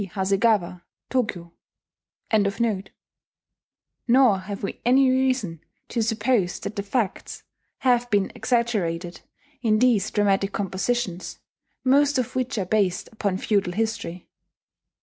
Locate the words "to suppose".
5.89-6.59